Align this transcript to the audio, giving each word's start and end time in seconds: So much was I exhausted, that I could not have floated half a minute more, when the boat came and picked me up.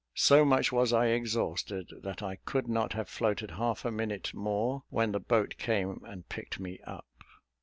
So 0.17 0.43
much 0.43 0.71
was 0.71 0.91
I 0.91 1.09
exhausted, 1.09 1.89
that 2.01 2.23
I 2.23 2.37
could 2.37 2.67
not 2.67 2.93
have 2.93 3.07
floated 3.07 3.51
half 3.51 3.85
a 3.85 3.91
minute 3.91 4.33
more, 4.33 4.81
when 4.89 5.11
the 5.11 5.19
boat 5.19 5.57
came 5.59 6.01
and 6.07 6.27
picked 6.27 6.59
me 6.59 6.79
up. 6.87 7.05